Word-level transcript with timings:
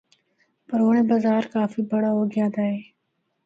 پر 0.67 0.77
ہونڑ 0.83 0.95
اے 0.99 1.03
بازار 1.11 1.43
کافی 1.55 1.79
بڑا 1.91 2.11
ہو 2.17 2.23
گیا 2.31 2.45
دا 2.53 2.63
اے۔ 2.71 2.77